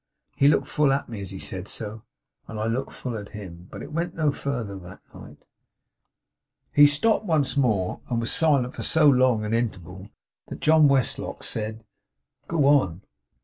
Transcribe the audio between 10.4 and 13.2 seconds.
that John Westlock said 'Go on.